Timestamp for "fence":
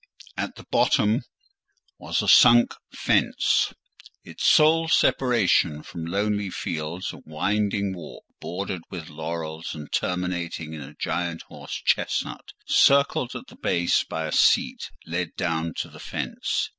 2.91-3.71, 15.99-16.67